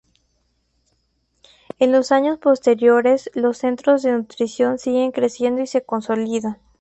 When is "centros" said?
3.59-4.01